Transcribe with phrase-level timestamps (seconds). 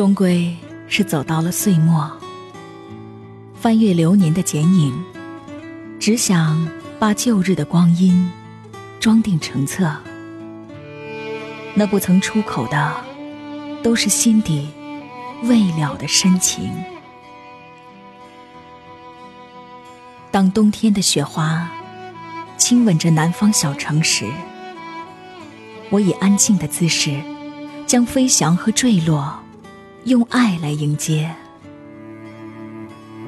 [0.00, 0.56] 终归
[0.88, 2.10] 是走到了岁末。
[3.54, 4.98] 翻阅流年的剪影，
[5.98, 6.66] 只想
[6.98, 8.30] 把旧日的光阴
[8.98, 9.94] 装订成册。
[11.74, 12.96] 那不曾出口的，
[13.82, 14.70] 都是心底
[15.42, 16.72] 未了的深情。
[20.30, 21.70] 当冬天的雪花
[22.56, 24.24] 亲吻着南方小城时，
[25.90, 27.20] 我以安静的姿势，
[27.86, 29.38] 将飞翔和坠落，
[30.04, 31.34] 用爱来迎接。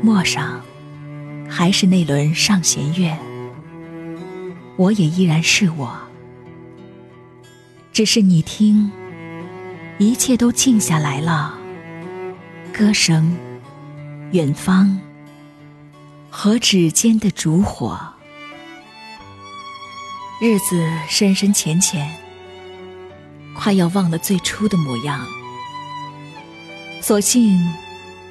[0.00, 0.60] 陌上
[1.48, 3.16] 还是那轮上弦月，
[4.76, 5.96] 我也依然是我。
[7.92, 8.90] 只是你听，
[9.98, 11.58] 一切都静下来了，
[12.72, 13.36] 歌声，
[14.32, 14.98] 远方。
[16.34, 18.00] 和指尖的烛火，
[20.40, 22.10] 日子深深浅浅，
[23.54, 25.20] 快要忘了最初的模样。
[27.02, 27.60] 所幸，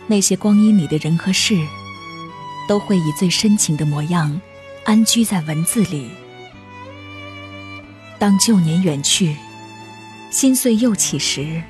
[0.07, 1.59] 那些光阴里的人和事，
[2.69, 4.39] 都会以最深情的模样，
[4.85, 6.09] 安居在文字里。
[8.17, 9.35] 当旧年远去，
[10.29, 11.61] 心岁又起时，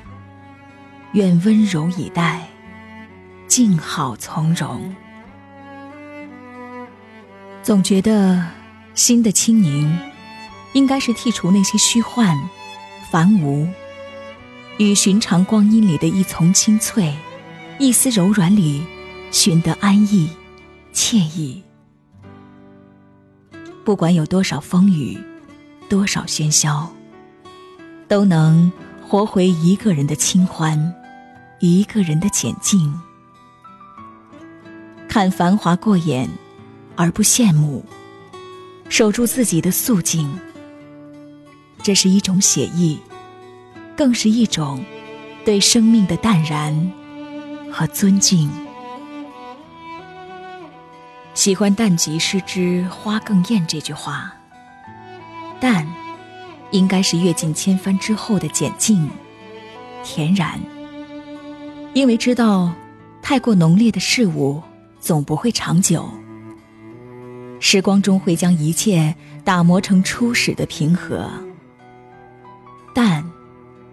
[1.14, 2.46] 愿温柔以待，
[3.48, 4.94] 静好从容。
[7.64, 8.46] 总觉得，
[8.94, 9.98] 心的清宁，
[10.72, 12.38] 应该是剔除那些虚幻、
[13.10, 13.68] 繁无，
[14.82, 17.14] 与寻常光阴里的一丛青翠、
[17.78, 18.82] 一丝柔软里，
[19.30, 20.28] 寻得安逸、
[20.92, 21.62] 惬意。
[23.84, 25.18] 不管有多少风雨，
[25.88, 26.92] 多少喧嚣，
[28.08, 28.70] 都能
[29.06, 30.92] 活回一个人的清欢，
[31.60, 32.92] 一个人的简静。
[35.08, 36.28] 看繁华过眼。
[36.94, 37.82] 而不羡慕，
[38.90, 40.30] 守住自己的素净，
[41.82, 42.98] 这是一种写意，
[43.96, 44.84] 更是一种
[45.44, 46.92] 对生命的淡然
[47.70, 48.50] 和尊敬。
[51.34, 54.32] 喜欢“淡极失之花更艳”这句话，
[55.58, 55.86] 淡，
[56.70, 59.08] 应该是阅尽千帆之后的简静、
[60.04, 60.60] 恬然，
[61.94, 62.72] 因为知道
[63.22, 64.62] 太过浓烈的事物
[65.00, 66.06] 总不会长久。
[67.60, 71.30] 时光终会将一切打磨成初始的平和。
[72.94, 73.24] 淡，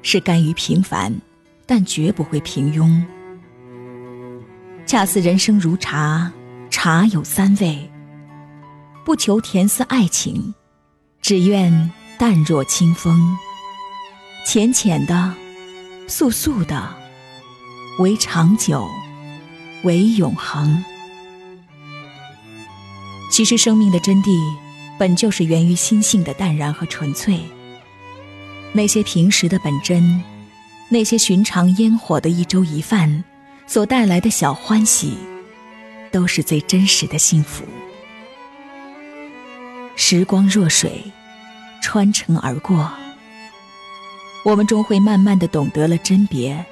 [0.02, 1.14] 是甘于平凡，
[1.66, 3.02] 但绝不会平庸。
[4.86, 6.32] 恰似人生如茶，
[6.70, 7.90] 茶有三味。
[9.06, 10.54] 不求甜似爱情，
[11.22, 13.38] 只愿淡若清风。
[14.46, 15.34] 浅浅的，
[16.08, 16.96] 素素的，
[18.00, 18.88] 为长久，
[19.84, 20.84] 为永恒。
[23.32, 24.32] 其实，生命的真谛，
[24.98, 27.40] 本就是源于心性的淡然和纯粹。
[28.72, 30.24] 那些平时的本真，
[30.90, 33.24] 那些寻常烟火的一粥一饭，
[33.66, 35.18] 所带来的小欢喜，
[36.12, 37.64] 都是最真实的幸福。
[39.96, 41.04] 时光若水，
[41.82, 42.92] 穿城而过，
[44.46, 46.64] 我们终会慢慢的懂得了甄别，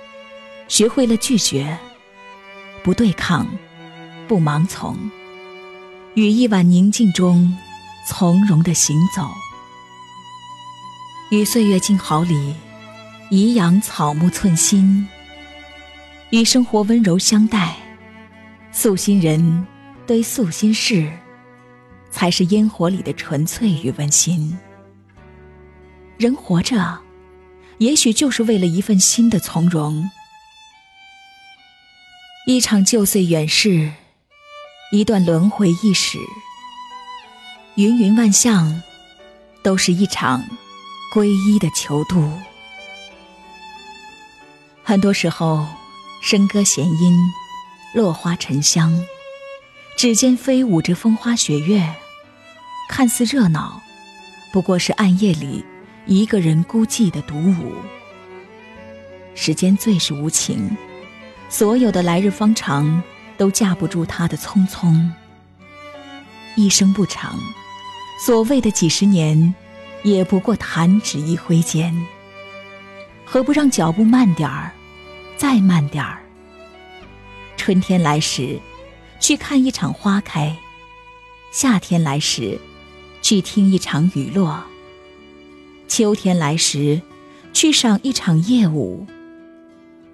[0.68, 1.78] 学会了拒绝，
[2.84, 3.48] 不对抗，
[4.28, 4.96] 不盲从。
[6.14, 7.58] 于一晚宁静中，
[8.08, 9.30] 从容的行走，
[11.30, 12.56] 与岁月静好里，
[13.30, 15.06] 颐养草木寸心，
[16.30, 17.76] 与生活温柔相待，
[18.72, 19.68] 素心人
[20.06, 21.12] 堆素心事，
[22.10, 24.58] 才是烟火里的纯粹与温馨。
[26.18, 26.98] 人活着，
[27.80, 30.10] 也许就是为了一份心的从容。
[32.46, 33.92] 一场旧岁远逝。
[34.94, 36.18] 一段轮回易始，
[37.76, 38.82] 芸芸万象，
[39.62, 40.42] 都是一场
[41.14, 42.32] 皈依的求渡。
[44.84, 45.68] 很多时候，
[46.24, 47.18] 笙歌弦音，
[47.94, 48.94] 落花沉香，
[49.98, 51.96] 指尖飞舞着风花雪月，
[52.90, 53.82] 看似热闹，
[54.52, 55.64] 不过是暗夜里
[56.06, 57.74] 一个人孤寂的独舞。
[59.36, 60.76] 时间最是无情，
[61.50, 63.04] 所有的来日方长。
[63.38, 65.08] 都架不住他的匆匆。
[66.56, 67.38] 一生不长，
[68.26, 69.54] 所谓的几十年，
[70.04, 71.94] 也不过弹指一挥间。
[73.26, 74.72] 何不让脚步慢点儿，
[75.36, 76.20] 再慢点儿？
[77.56, 78.60] 春天来时，
[79.20, 80.56] 去看一场花开；
[81.52, 82.60] 夏天来时，
[83.22, 84.64] 去听一场雨落；
[85.88, 87.02] 秋天来时，
[87.54, 89.06] 去赏一场夜舞；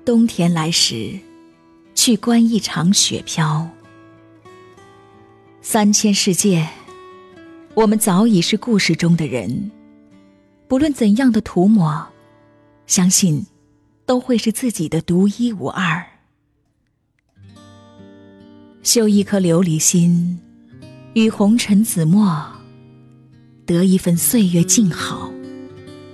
[0.06, 1.20] 冬天来时。
[1.96, 3.70] 去观一场雪飘，
[5.62, 6.68] 三千世界，
[7.76, 9.72] 我们早已是故事中的人。
[10.68, 12.08] 不论怎样的涂抹，
[12.86, 13.44] 相信
[14.06, 16.06] 都会是自己的独一无二。
[18.84, 20.40] 修一颗琉璃心，
[21.14, 22.46] 与红尘紫陌，
[23.66, 25.32] 得一份岁月静好，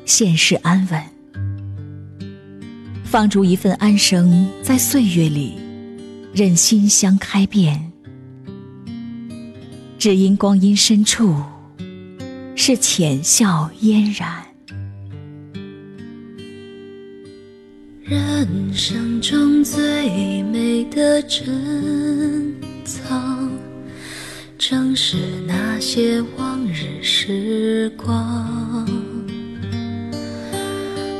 [0.05, 1.03] 现世安稳。
[3.03, 5.57] 放逐一份安生在岁月里，
[6.33, 7.88] 任馨香开遍。
[9.99, 11.35] 只因光阴深处，
[12.55, 14.45] 是浅笑嫣然。
[18.01, 22.55] 人生中最美的珍
[22.85, 23.51] 藏，
[24.57, 28.87] 正是那些往日时光。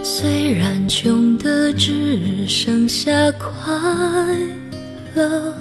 [0.01, 3.75] 虽然穷的只剩下快
[5.15, 5.53] 乐，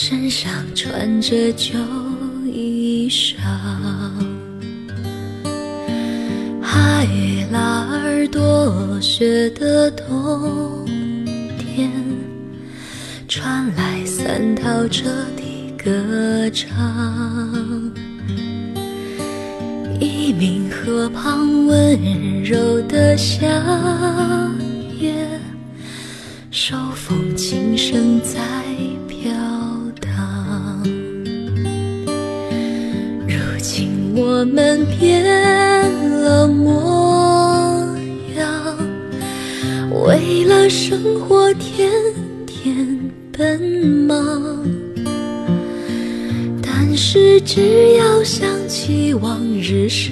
[0.00, 1.74] 身上穿着旧
[2.46, 3.34] 衣裳，
[6.62, 7.04] 海
[7.50, 10.86] 拉尔多雪的冬
[11.58, 11.90] 天，
[13.26, 15.42] 传来三套车的
[15.76, 16.70] 歌唱。
[19.98, 23.44] 一名河旁温柔的夏
[25.00, 25.12] 夜，
[26.52, 28.38] 手风琴声在
[34.20, 35.24] 我们变
[36.22, 37.86] 了模
[38.36, 38.76] 样，
[40.04, 41.88] 为了生活天
[42.44, 42.98] 天
[43.32, 43.62] 奔
[44.08, 44.66] 忙。
[46.60, 50.10] 但是只要想起往日时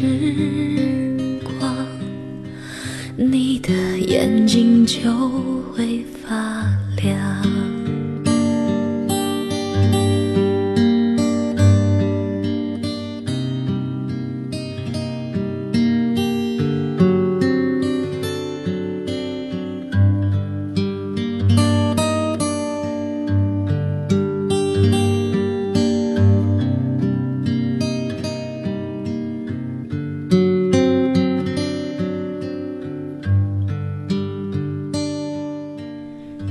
[1.59, 1.75] 光，
[3.17, 5.11] 你的眼睛就
[5.75, 6.56] 会发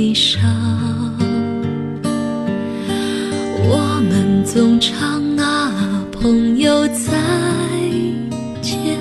[0.00, 0.40] 悲伤。
[3.68, 5.70] 我们总唱啊，
[6.10, 7.12] 朋友再
[8.62, 8.96] 见，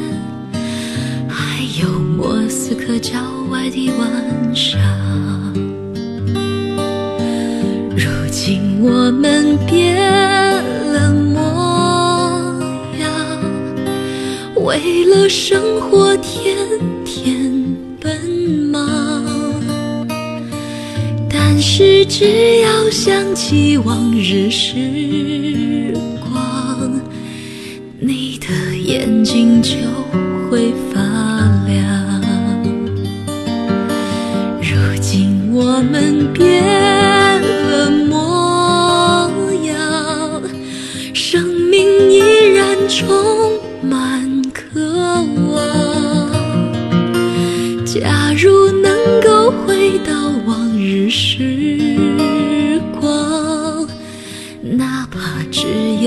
[1.30, 1.88] 还有
[2.18, 3.14] 莫斯科郊
[3.50, 4.78] 外的晚上。
[7.96, 9.96] 如今我们变
[10.92, 12.62] 了模
[13.00, 13.10] 样，
[14.66, 16.14] 为了生活
[21.82, 27.00] 是只要想起往日时光，
[27.98, 29.76] 你的眼睛就
[30.52, 31.00] 会发
[31.66, 32.22] 亮。
[34.62, 36.62] 如今我们变
[37.72, 39.32] 了模
[39.66, 40.42] 样，
[41.14, 42.20] 生命依
[42.58, 44.82] 然充满渴
[45.48, 46.30] 望。
[47.86, 50.14] 假如能够回到
[50.46, 51.69] 往日时